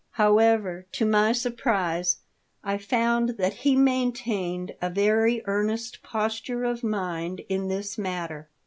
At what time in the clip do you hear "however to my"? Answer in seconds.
0.13-1.31